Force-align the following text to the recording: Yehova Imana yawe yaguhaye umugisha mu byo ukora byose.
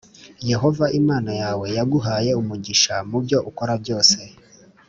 Yehova 0.51 0.85
Imana 0.99 1.31
yawe 1.41 1.65
yaguhaye 1.77 2.31
umugisha 2.41 2.93
mu 3.09 3.17
byo 3.23 3.37
ukora 3.49 3.73
byose. 3.83 4.19